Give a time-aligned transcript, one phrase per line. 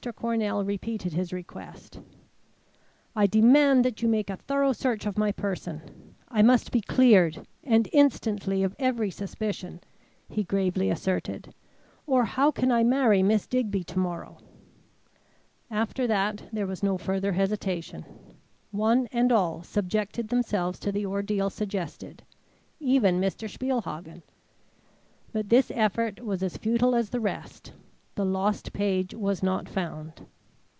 [0.15, 1.99] Cornell repeated his request.
[3.15, 6.15] "I demand that you make a thorough search of my person.
[6.27, 9.79] I must be cleared, and instantly, of every suspicion,"
[10.27, 11.53] he gravely asserted,
[12.07, 14.39] "or how can I marry Miss Digby to morrow?"
[15.69, 18.03] After that there was no further hesitation.
[18.71, 22.23] One and all subjected themselves to the ordeal suggested;
[22.79, 23.47] even Mr.
[23.47, 24.23] Spielhagen.
[25.31, 27.73] But this effort was as futile as the rest.
[28.15, 30.25] The lost page was not found.